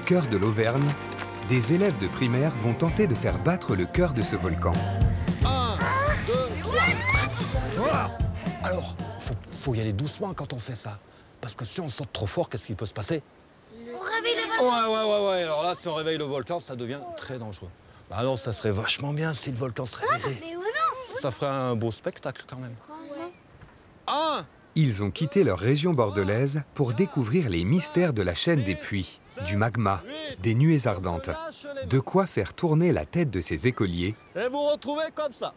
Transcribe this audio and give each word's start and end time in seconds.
Au 0.00 0.02
cœur 0.02 0.26
de 0.28 0.38
l'Auvergne, 0.38 0.94
des 1.50 1.74
élèves 1.74 1.98
de 1.98 2.08
primaire 2.08 2.52
vont 2.62 2.72
tenter 2.72 3.06
de 3.06 3.14
faire 3.14 3.36
battre 3.38 3.76
le 3.76 3.84
cœur 3.84 4.12
de 4.14 4.22
ce 4.22 4.34
volcan. 4.34 4.72
Un, 5.44 5.76
deux, 6.26 6.62
trois. 6.62 6.82
Voilà. 7.76 8.10
Alors, 8.64 8.96
faut, 9.18 9.34
faut 9.50 9.74
y 9.74 9.80
aller 9.80 9.92
doucement 9.92 10.32
quand 10.32 10.54
on 10.54 10.58
fait 10.58 10.74
ça. 10.74 10.98
Parce 11.42 11.54
que 11.54 11.66
si 11.66 11.80
on 11.82 11.88
saute 11.88 12.12
trop 12.12 12.26
fort, 12.26 12.48
qu'est-ce 12.48 12.66
qui 12.66 12.74
peut 12.74 12.86
se 12.86 12.94
passer? 12.94 13.22
On 13.94 13.98
réveille 14.00 14.36
le 14.36 14.48
volcan. 14.48 14.64
Ouais, 14.64 14.96
ouais, 14.96 15.04
ouais, 15.04 15.30
ouais. 15.30 15.42
Alors 15.42 15.62
là, 15.64 15.74
si 15.74 15.86
on 15.86 15.94
réveille 15.94 16.18
le 16.18 16.24
volcan, 16.24 16.60
ça 16.60 16.76
devient 16.76 17.00
très 17.18 17.38
dangereux. 17.38 17.70
Bah 18.08 18.22
non, 18.24 18.36
ça 18.36 18.52
serait 18.52 18.72
vachement 18.72 19.12
bien 19.12 19.34
si 19.34 19.52
le 19.52 19.58
volcan 19.58 19.84
se 19.84 19.96
réveillait. 19.98 20.40
Mais 20.40 20.56
ouais, 20.56 20.62
non. 20.62 21.16
Ça 21.20 21.30
ferait 21.30 21.46
un 21.46 21.76
beau 21.76 21.92
spectacle 21.92 22.42
quand 22.48 22.58
même. 22.58 22.74
Ils 24.76 25.02
ont 25.02 25.10
quitté 25.10 25.42
leur 25.42 25.58
région 25.58 25.92
bordelaise 25.92 26.62
pour 26.74 26.92
découvrir 26.92 27.48
les 27.50 27.64
mystères 27.64 28.12
de 28.12 28.22
la 28.22 28.34
chaîne 28.34 28.62
des 28.62 28.76
puits, 28.76 29.20
du 29.46 29.56
magma, 29.56 30.02
des 30.42 30.54
nuées 30.54 30.86
ardentes. 30.86 31.30
De 31.88 31.98
quoi 31.98 32.26
faire 32.26 32.54
tourner 32.54 32.92
la 32.92 33.04
tête 33.04 33.30
de 33.30 33.40
ces 33.40 33.66
écoliers 33.66 34.14
Et 34.36 34.48
vous 34.48 34.62
retrouvez 34.68 35.10
comme 35.14 35.32
ça. 35.32 35.54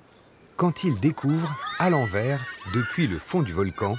quand 0.55 0.83
ils 0.83 0.99
découvrent, 0.99 1.55
à 1.79 1.89
l'envers, 1.89 2.43
depuis 2.73 3.07
le 3.07 3.19
fond 3.19 3.41
du 3.41 3.53
volcan, 3.53 3.97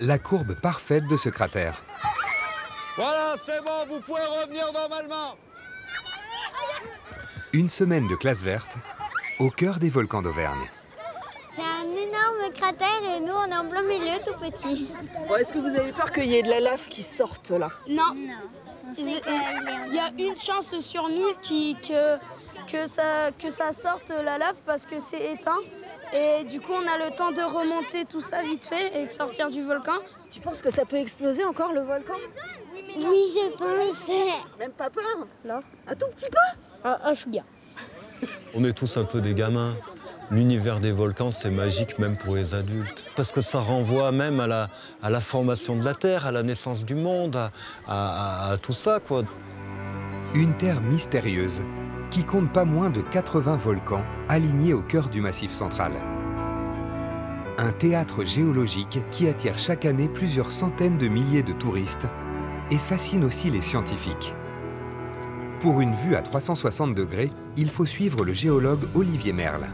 la 0.00 0.18
courbe 0.18 0.54
parfaite 0.54 1.06
de 1.08 1.16
ce 1.16 1.28
cratère. 1.28 1.82
Voilà, 2.96 3.34
c'est 3.44 3.62
bon, 3.64 3.86
vous 3.88 4.00
pouvez 4.00 4.22
revenir 4.42 4.72
normalement. 4.72 5.36
Une 7.52 7.68
semaine 7.68 8.06
de 8.06 8.14
classe 8.14 8.42
verte 8.42 8.76
au 9.38 9.50
cœur 9.50 9.78
des 9.78 9.90
volcans 9.90 10.22
d'Auvergne. 10.22 10.68
Et 12.72 13.20
nous, 13.20 13.32
on 13.32 13.46
est 13.50 13.56
en 13.56 13.68
plein 13.68 13.82
milieu, 13.82 14.18
tout 14.24 14.38
petit. 14.38 14.88
Bon, 15.28 15.36
Est-ce 15.36 15.52
que 15.52 15.58
vous 15.58 15.76
avez 15.78 15.90
peur 15.92 16.12
qu'il 16.12 16.26
y 16.26 16.36
ait 16.36 16.42
de 16.42 16.50
la 16.50 16.60
lave 16.60 16.86
qui 16.88 17.02
sorte 17.02 17.50
là? 17.50 17.68
Non. 17.88 18.02
On 18.12 18.94
Il 18.96 19.94
y 19.94 19.98
a 19.98 20.10
une 20.18 20.36
chance 20.36 20.78
sur 20.78 21.08
mille 21.08 21.36
qui, 21.42 21.76
que, 21.80 22.16
que, 22.70 22.86
ça, 22.86 23.30
que 23.36 23.50
ça 23.50 23.72
sorte 23.72 24.10
la 24.10 24.38
lave 24.38 24.56
parce 24.64 24.86
que 24.86 25.00
c'est 25.00 25.32
éteint. 25.32 25.58
Et 26.12 26.44
du 26.44 26.60
coup, 26.60 26.72
on 26.72 26.86
a 26.86 27.04
le 27.08 27.14
temps 27.16 27.32
de 27.32 27.42
remonter 27.42 28.04
tout 28.04 28.20
ça 28.20 28.42
vite 28.42 28.64
fait 28.64 29.00
et 29.00 29.06
de 29.06 29.10
sortir 29.10 29.50
du 29.50 29.62
volcan. 29.64 29.98
Tu 30.30 30.40
penses 30.40 30.62
que 30.62 30.70
ça 30.70 30.84
peut 30.84 30.96
exploser 30.96 31.44
encore 31.44 31.72
le 31.72 31.80
volcan? 31.80 32.14
Oui, 32.96 33.24
je 33.34 33.50
pense. 33.56 34.08
Même 34.58 34.72
pas 34.72 34.90
peur? 34.90 35.26
Non. 35.44 35.60
Un 35.88 35.94
tout 35.94 36.06
petit 36.08 36.28
peu 36.30 36.88
Un, 36.88 36.98
un 37.02 37.14
chouïa. 37.14 37.42
On 38.54 38.64
est 38.64 38.72
tous 38.72 38.96
un 38.96 39.04
peu 39.04 39.20
des 39.20 39.34
gamins. 39.34 39.74
L'univers 40.30 40.78
des 40.78 40.92
volcans, 40.92 41.32
c'est 41.32 41.50
magique 41.50 41.98
même 41.98 42.16
pour 42.16 42.36
les 42.36 42.54
adultes. 42.54 43.10
Parce 43.16 43.32
que 43.32 43.40
ça 43.40 43.58
renvoie 43.58 44.12
même 44.12 44.38
à 44.38 44.46
la, 44.46 45.20
formation 45.20 45.74
de 45.76 45.84
la 45.84 45.94
Terre, 45.94 46.26
à 46.26 46.32
la 46.32 46.42
naissance 46.42 46.84
du 46.84 46.94
monde, 46.94 47.36
à 47.88 48.56
tout 48.62 48.72
ça, 48.72 49.00
quoi. 49.00 49.22
Une 50.32 50.56
terre 50.56 50.80
mystérieuse 50.80 51.62
qui 52.10 52.22
compte 52.22 52.52
pas 52.52 52.64
moins 52.64 52.90
de 52.90 53.00
80 53.00 53.56
volcans 53.56 54.04
alignés 54.28 54.74
au 54.74 54.82
cœur 54.82 55.08
du 55.08 55.20
massif 55.20 55.50
central. 55.50 55.92
Un 57.58 57.72
théâtre 57.72 58.24
géologique 58.24 59.00
qui 59.10 59.28
attire 59.28 59.58
chaque 59.58 59.84
année 59.84 60.08
plusieurs 60.08 60.52
centaines 60.52 60.98
de 60.98 61.08
milliers 61.08 61.42
de 61.42 61.52
touristes 61.52 62.06
et 62.70 62.78
fascine 62.78 63.24
aussi 63.24 63.50
les 63.50 63.60
scientifiques. 63.60 64.34
Pour 65.58 65.80
une 65.80 65.94
vue 65.94 66.14
à 66.14 66.22
360 66.22 66.94
degrés, 66.94 67.30
il 67.56 67.70
faut 67.70 67.84
suivre 67.84 68.24
le 68.24 68.32
géologue 68.32 68.86
Olivier 68.94 69.32
Merle. 69.32 69.66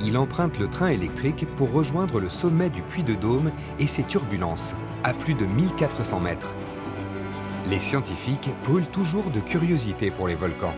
Il 0.00 0.18
emprunte 0.18 0.58
le 0.58 0.68
train 0.68 0.88
électrique 0.88 1.46
pour 1.56 1.72
rejoindre 1.72 2.20
le 2.20 2.28
sommet 2.28 2.70
du 2.70 2.82
Puy 2.82 3.02
de 3.04 3.14
Dôme 3.14 3.50
et 3.78 3.86
ses 3.86 4.02
turbulences, 4.02 4.74
à 5.02 5.14
plus 5.14 5.34
de 5.34 5.46
1400 5.46 6.20
mètres. 6.20 6.54
Les 7.68 7.80
scientifiques 7.80 8.50
brûlent 8.64 8.86
toujours 8.86 9.30
de 9.30 9.40
curiosité 9.40 10.10
pour 10.10 10.28
les 10.28 10.34
volcans. 10.34 10.74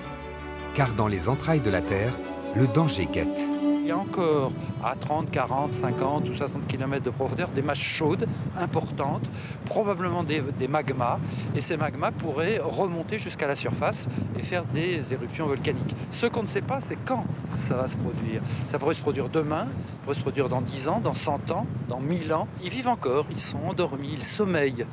Car 0.75 0.93
dans 0.93 1.09
les 1.09 1.29
entrailles 1.29 1.61
de 1.61 1.71
la 1.71 1.81
Terre, 1.81 2.17
le 2.55 2.67
danger 2.69 3.09
guette. 3.11 3.56
Il 3.87 3.91
y 3.91 3.93
a 3.93 3.99
encore 3.99 4.51
à 4.83 4.97
30, 4.97 5.31
40, 5.31 5.73
50 5.73 6.29
ou 6.29 6.35
60 6.35 6.67
km 6.67 7.05
de 7.05 7.11
profondeur 7.11 7.51
des 7.51 7.63
masses 7.63 7.79
chaudes 7.79 8.27
importantes, 8.59 9.23
probablement 9.65 10.25
des, 10.25 10.43
des 10.59 10.67
magmas. 10.67 11.21
Et 11.55 11.61
ces 11.61 11.77
magmas 11.77 12.11
pourraient 12.11 12.59
remonter 12.59 13.21
jusqu'à 13.21 13.47
la 13.47 13.55
surface 13.55 14.09
et 14.37 14.43
faire 14.43 14.65
des 14.65 15.13
éruptions 15.13 15.47
volcaniques. 15.47 15.95
Ce 16.11 16.27
qu'on 16.27 16.43
ne 16.43 16.49
sait 16.49 16.63
pas, 16.63 16.81
c'est 16.81 16.99
quand 17.05 17.25
ça 17.59 17.77
va 17.77 17.87
se 17.87 17.97
produire. 17.97 18.43
Ça 18.67 18.81
pourrait 18.81 18.95
se 18.95 19.03
produire 19.03 19.29
demain, 19.29 19.69
ça 19.69 19.99
pourrait 20.03 20.17
se 20.17 20.23
produire 20.23 20.49
dans 20.49 20.63
10 20.63 20.89
ans, 20.89 20.99
dans 20.99 21.15
100 21.15 21.53
ans, 21.53 21.65
dans 21.89 22.01
1000 22.01 22.33
ans. 22.33 22.49
Ils 22.65 22.71
vivent 22.71 22.89
encore, 22.89 23.27
ils 23.31 23.39
sont 23.39 23.61
endormis, 23.69 24.11
ils 24.15 24.25
sommeillent, 24.25 24.85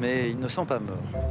mais 0.00 0.30
ils 0.30 0.38
ne 0.38 0.46
sont 0.46 0.64
pas 0.64 0.78
morts. 0.78 1.22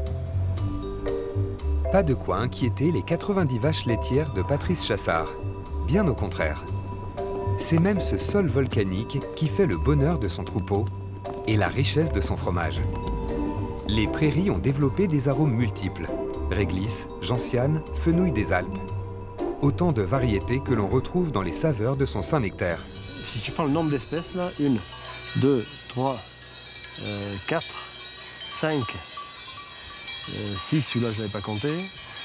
Pas 1.89 2.03
de 2.03 2.13
quoi 2.13 2.39
inquiéter 2.39 2.91
les 2.91 3.01
90 3.01 3.59
vaches 3.59 3.85
laitières 3.85 4.33
de 4.33 4.41
Patrice 4.41 4.85
Chassard. 4.85 5.29
Bien 5.87 6.05
au 6.05 6.13
contraire. 6.13 6.61
C'est 7.57 7.79
même 7.79 7.99
ce 7.99 8.17
sol 8.17 8.47
volcanique 8.47 9.19
qui 9.35 9.47
fait 9.47 9.65
le 9.65 9.77
bonheur 9.77 10.19
de 10.19 10.27
son 10.27 10.43
troupeau 10.43 10.85
et 11.47 11.57
la 11.57 11.67
richesse 11.67 12.11
de 12.11 12.21
son 12.21 12.37
fromage. 12.37 12.79
Les 13.87 14.07
prairies 14.07 14.49
ont 14.49 14.57
développé 14.57 15.07
des 15.07 15.27
arômes 15.27 15.53
multiples. 15.53 16.07
Réglisse, 16.51 17.07
gentiane, 17.21 17.81
fenouil 17.93 18.31
des 18.31 18.53
Alpes. 18.53 18.77
Autant 19.61 19.91
de 19.91 20.01
variétés 20.01 20.61
que 20.61 20.73
l'on 20.73 20.87
retrouve 20.87 21.31
dans 21.31 21.41
les 21.41 21.51
saveurs 21.51 21.97
de 21.97 22.05
son 22.05 22.21
Saint-Nectaire. 22.21 22.79
Si 23.33 23.39
tu 23.39 23.51
prends 23.51 23.65
le 23.65 23.71
nombre 23.71 23.89
d'espèces, 23.89 24.33
là, 24.35 24.49
1, 24.61 25.41
2, 25.41 25.65
3, 25.89 26.15
4, 27.47 27.65
5, 28.61 28.83
6, 30.55 30.81
celui-là 30.81 31.11
je 31.11 31.17
n'avais 31.19 31.31
pas 31.31 31.41
compté. 31.41 31.69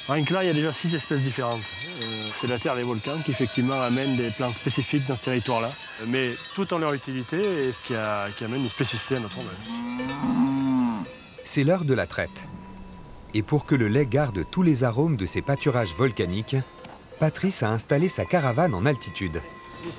Rien 0.08 0.24
que 0.24 0.34
là, 0.34 0.42
il 0.42 0.48
y 0.48 0.50
a 0.50 0.52
déjà 0.54 0.72
6 0.72 0.94
espèces 0.94 1.20
différentes. 1.20 1.60
Euh, 2.02 2.06
c'est 2.40 2.48
la 2.48 2.58
terre 2.58 2.74
des 2.74 2.82
volcans 2.82 3.16
qui 3.24 3.30
effectivement 3.30 3.80
amène 3.80 4.16
des 4.16 4.30
plantes 4.30 4.56
spécifiques 4.56 5.06
dans 5.06 5.14
ce 5.16 5.22
territoire-là, 5.22 5.70
mais 6.08 6.30
tout 6.54 6.72
en 6.74 6.78
leur 6.78 6.92
utilité 6.92 7.36
et 7.68 7.72
ce 7.72 7.84
qui, 7.84 7.94
a- 7.94 8.26
qui 8.36 8.44
amène 8.44 8.62
une 8.62 8.68
spécificité 8.68 9.16
à 9.16 9.20
notre 9.20 9.38
endroit. 9.38 9.52
C'est 11.44 11.64
l'heure 11.64 11.84
de 11.84 11.94
la 11.94 12.06
traite. 12.06 12.30
Et 13.34 13.42
pour 13.42 13.64
que 13.64 13.74
le 13.74 13.88
lait 13.88 14.06
garde 14.06 14.44
tous 14.50 14.62
les 14.62 14.84
arômes 14.84 15.16
de 15.16 15.24
ses 15.24 15.40
pâturages 15.40 15.94
volcaniques, 15.96 16.56
Patrice 17.20 17.62
a 17.62 17.68
installé 17.70 18.08
sa 18.08 18.24
caravane 18.24 18.74
en 18.74 18.84
altitude. 18.84 19.40
10. 19.84 19.90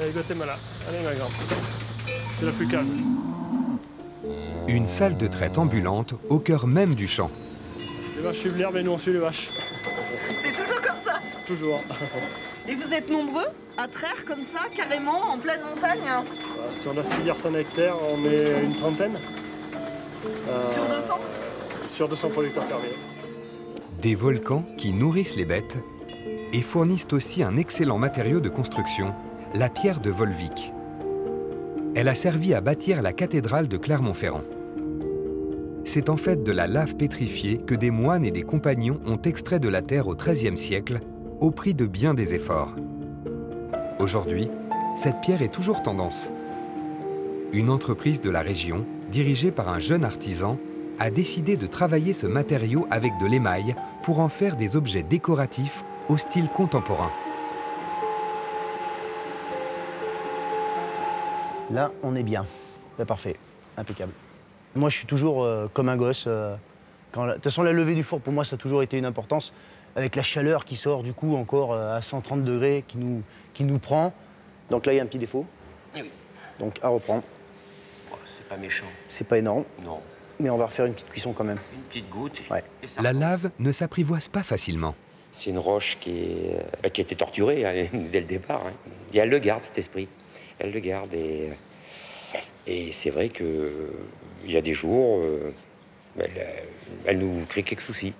Allez, 0.00 0.12
Guatemala. 0.12 0.56
Allez, 0.88 1.04
ma 1.04 1.14
grande. 1.14 1.30
C'est 2.38 2.46
la 2.46 2.52
plus 2.52 2.68
calme. 2.68 2.88
Une 4.68 4.86
salle 4.86 5.16
de 5.18 5.26
traite 5.26 5.58
ambulante 5.58 6.14
au 6.30 6.38
cœur 6.38 6.66
même 6.66 6.94
du 6.94 7.08
champ. 7.08 7.30
Les 8.22 8.28
vaches 8.28 8.38
suivent 8.38 8.56
l'herbe 8.56 8.76
et 8.76 8.84
nous 8.84 8.92
on 8.92 8.98
suit 8.98 9.12
les 9.12 9.18
vaches. 9.18 9.48
C'est 9.48 10.52
toujours 10.52 10.80
comme 10.80 10.96
ça 11.04 11.18
Toujours. 11.44 11.82
Et 12.68 12.76
vous 12.76 12.92
êtes 12.92 13.10
nombreux 13.10 13.48
à 13.76 13.88
traire 13.88 14.24
comme 14.24 14.42
ça, 14.42 14.60
carrément, 14.76 15.32
en 15.32 15.38
pleine 15.38 15.60
montagne 15.68 15.98
hein 16.08 16.22
Sur 16.70 16.94
la 16.94 17.02
filière 17.02 17.34
Saint-Nectaire, 17.34 17.96
on 18.10 18.24
est 18.24 18.62
une 18.62 18.76
trentaine. 18.76 19.16
Euh, 20.48 20.72
Sur 20.72 20.84
200 20.84 21.18
Sur 21.88 22.08
200 22.08 22.28
producteurs 22.28 22.62
fermiers. 22.62 22.94
Des 24.00 24.14
volcans 24.14 24.64
qui 24.78 24.92
nourrissent 24.92 25.34
les 25.34 25.44
bêtes 25.44 25.78
et 26.52 26.62
fournissent 26.62 27.08
aussi 27.10 27.42
un 27.42 27.56
excellent 27.56 27.98
matériau 27.98 28.38
de 28.38 28.48
construction, 28.48 29.16
la 29.52 29.68
pierre 29.68 29.98
de 29.98 30.10
Volvic. 30.10 30.72
Elle 31.96 32.06
a 32.06 32.14
servi 32.14 32.54
à 32.54 32.60
bâtir 32.60 33.02
la 33.02 33.12
cathédrale 33.12 33.66
de 33.66 33.78
Clermont-Ferrand. 33.78 34.44
C'est 35.94 36.08
en 36.08 36.16
fait 36.16 36.42
de 36.42 36.52
la 36.52 36.66
lave 36.66 36.96
pétrifiée 36.96 37.58
que 37.58 37.74
des 37.74 37.90
moines 37.90 38.24
et 38.24 38.30
des 38.30 38.44
compagnons 38.44 38.98
ont 39.04 39.20
extrait 39.20 39.60
de 39.60 39.68
la 39.68 39.82
terre 39.82 40.08
au 40.08 40.14
XIIIe 40.14 40.56
siècle, 40.56 41.00
au 41.38 41.50
prix 41.50 41.74
de 41.74 41.84
bien 41.84 42.14
des 42.14 42.32
efforts. 42.32 42.74
Aujourd'hui, 43.98 44.50
cette 44.96 45.20
pierre 45.20 45.42
est 45.42 45.52
toujours 45.52 45.82
tendance. 45.82 46.30
Une 47.52 47.68
entreprise 47.68 48.22
de 48.22 48.30
la 48.30 48.40
région, 48.40 48.86
dirigée 49.10 49.50
par 49.50 49.68
un 49.68 49.80
jeune 49.80 50.06
artisan, 50.06 50.56
a 50.98 51.10
décidé 51.10 51.58
de 51.58 51.66
travailler 51.66 52.14
ce 52.14 52.26
matériau 52.26 52.86
avec 52.90 53.12
de 53.20 53.26
l'émail 53.26 53.74
pour 54.02 54.20
en 54.20 54.30
faire 54.30 54.56
des 54.56 54.76
objets 54.76 55.02
décoratifs 55.02 55.84
au 56.08 56.16
style 56.16 56.48
contemporain. 56.48 57.10
Là, 61.70 61.92
on 62.02 62.14
est 62.14 62.22
bien. 62.22 62.46
Là, 62.98 63.04
parfait. 63.04 63.36
Impeccable. 63.76 64.12
Moi, 64.74 64.88
je 64.88 64.96
suis 64.96 65.06
toujours 65.06 65.42
euh, 65.44 65.68
comme 65.72 65.88
un 65.88 65.96
gosse. 65.96 66.24
euh, 66.26 66.54
quand 67.12 67.24
la- 67.24 67.32
De 67.32 67.36
toute 67.36 67.44
façon, 67.44 67.62
la 67.62 67.72
levée 67.72 67.94
du 67.94 68.02
four, 68.02 68.20
pour 68.20 68.32
moi, 68.32 68.44
ça 68.44 68.54
a 68.54 68.58
toujours 68.58 68.82
été 68.82 68.96
une 68.98 69.04
importance. 69.06 69.52
Avec 69.96 70.16
la 70.16 70.22
chaleur 70.22 70.64
qui 70.64 70.76
sort, 70.76 71.02
du 71.02 71.12
coup, 71.12 71.36
encore 71.36 71.72
euh, 71.74 71.94
à 71.96 72.00
130 72.00 72.44
degrés, 72.44 72.84
qui 72.88 72.96
nous, 72.98 73.22
qui 73.52 73.64
nous 73.64 73.78
prend. 73.78 74.14
Donc 74.70 74.86
là, 74.86 74.94
il 74.94 74.96
y 74.96 75.00
a 75.00 75.02
un 75.02 75.06
petit 75.06 75.18
défaut. 75.18 75.44
Eh 75.94 76.00
oui. 76.02 76.10
Donc, 76.58 76.78
à 76.82 76.88
reprendre. 76.88 77.22
Oh, 78.10 78.16
c'est 78.24 78.46
pas 78.48 78.56
méchant. 78.56 78.86
C'est 79.08 79.26
pas 79.26 79.36
énorme, 79.38 79.64
Non. 79.84 80.00
mais 80.40 80.48
on 80.48 80.56
va 80.56 80.66
refaire 80.66 80.86
une 80.86 80.94
petite 80.94 81.10
cuisson 81.10 81.32
quand 81.34 81.44
même. 81.44 81.58
Une 81.74 81.82
petite 81.82 82.08
goutte. 82.08 82.42
Ouais. 82.50 82.64
et 82.82 82.86
ça 82.86 83.02
La 83.02 83.12
lave 83.12 83.50
ne 83.58 83.72
s'apprivoise 83.72 84.28
pas 84.28 84.42
facilement. 84.42 84.94
C'est 85.30 85.50
une 85.50 85.58
roche 85.58 85.98
qui, 86.00 86.10
est, 86.82 86.90
qui 86.90 87.00
a 87.00 87.04
été 87.04 87.16
torturée 87.16 87.64
hein, 87.66 87.86
dès 88.12 88.20
le 88.20 88.26
départ. 88.26 88.62
hein. 88.66 88.90
Et 89.12 89.18
elle 89.18 89.28
le 89.30 89.38
garde, 89.38 89.62
cet 89.62 89.76
esprit. 89.78 90.08
Elle 90.58 90.72
le 90.72 90.80
garde. 90.80 91.12
Et, 91.12 91.50
et 92.66 92.92
c'est 92.92 93.10
vrai 93.10 93.28
qu'il 94.42 94.52
y 94.52 94.56
a 94.56 94.62
des 94.62 94.74
jours, 94.74 95.20
euh, 95.20 95.52
elle, 96.18 96.30
elle 97.06 97.18
nous 97.18 97.44
crée 97.48 97.62
quelques 97.62 97.80
soucis. 97.80 98.12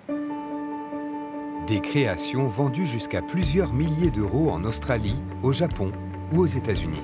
Des 1.67 1.79
créations 1.79 2.47
vendues 2.47 2.85
jusqu'à 2.85 3.21
plusieurs 3.21 3.73
milliers 3.73 4.11
d'euros 4.11 4.49
en 4.49 4.63
Australie, 4.65 5.15
au 5.43 5.53
Japon 5.53 5.91
ou 6.31 6.39
aux 6.39 6.45
États-Unis. 6.45 7.01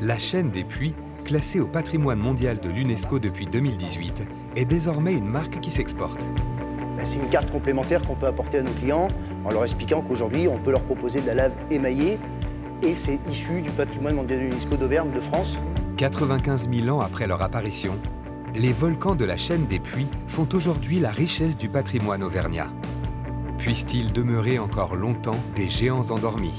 La 0.00 0.18
chaîne 0.18 0.50
des 0.50 0.64
puits, 0.64 0.94
classée 1.24 1.60
au 1.60 1.66
patrimoine 1.66 2.18
mondial 2.18 2.58
de 2.60 2.70
l'UNESCO 2.70 3.18
depuis 3.18 3.46
2018, 3.46 4.22
est 4.56 4.64
désormais 4.64 5.12
une 5.12 5.26
marque 5.26 5.60
qui 5.60 5.70
s'exporte. 5.70 6.20
Ben, 6.96 7.04
C'est 7.04 7.16
une 7.16 7.28
carte 7.28 7.50
complémentaire 7.50 8.00
qu'on 8.06 8.14
peut 8.14 8.26
apporter 8.26 8.58
à 8.58 8.62
nos 8.62 8.72
clients 8.72 9.08
en 9.44 9.50
leur 9.50 9.64
expliquant 9.64 10.02
qu'aujourd'hui, 10.02 10.48
on 10.48 10.58
peut 10.58 10.70
leur 10.70 10.82
proposer 10.82 11.20
de 11.20 11.26
la 11.26 11.34
lave 11.34 11.52
émaillée 11.70 12.18
et 12.82 12.94
c'est 12.94 13.18
issu 13.28 13.60
du 13.60 13.70
patrimoine 13.70 14.14
mondial 14.14 14.38
de 14.38 14.44
l'UNESCO 14.44 14.76
d'Auvergne 14.76 15.10
de 15.10 15.20
France. 15.20 15.58
95 16.00 16.70
000 16.72 16.88
ans 16.96 17.00
après 17.00 17.26
leur 17.26 17.42
apparition, 17.42 17.92
les 18.54 18.72
volcans 18.72 19.14
de 19.14 19.26
la 19.26 19.36
chaîne 19.36 19.66
des 19.66 19.78
puits 19.78 20.06
font 20.28 20.48
aujourd'hui 20.54 20.98
la 20.98 21.10
richesse 21.10 21.58
du 21.58 21.68
patrimoine 21.68 22.22
auvergnat. 22.22 22.68
Puissent-ils 23.58 24.10
demeurer 24.10 24.58
encore 24.58 24.96
longtemps 24.96 25.38
des 25.56 25.68
géants 25.68 26.10
endormis? 26.10 26.54